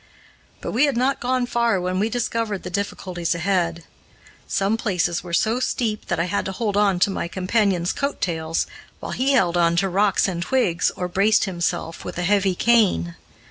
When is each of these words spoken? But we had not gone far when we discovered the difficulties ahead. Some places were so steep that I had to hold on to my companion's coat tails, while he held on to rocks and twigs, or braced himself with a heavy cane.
But 0.61 0.71
we 0.71 0.85
had 0.85 0.97
not 0.97 1.19
gone 1.19 1.45
far 1.45 1.79
when 1.79 1.99
we 1.99 2.09
discovered 2.09 2.63
the 2.63 2.71
difficulties 2.71 3.35
ahead. 3.35 3.83
Some 4.47 4.75
places 4.75 5.23
were 5.23 5.31
so 5.31 5.59
steep 5.59 6.07
that 6.07 6.19
I 6.19 6.23
had 6.23 6.43
to 6.45 6.51
hold 6.53 6.75
on 6.75 6.97
to 7.01 7.11
my 7.11 7.27
companion's 7.27 7.93
coat 7.93 8.19
tails, 8.19 8.65
while 8.99 9.11
he 9.11 9.33
held 9.33 9.57
on 9.57 9.75
to 9.75 9.87
rocks 9.89 10.27
and 10.27 10.41
twigs, 10.41 10.89
or 10.95 11.07
braced 11.07 11.43
himself 11.43 12.03
with 12.03 12.17
a 12.17 12.23
heavy 12.23 12.55
cane. 12.55 13.13